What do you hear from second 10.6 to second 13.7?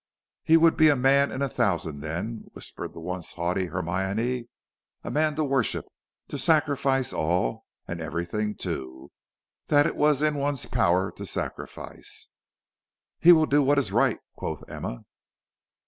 power to sacrifice." "He will do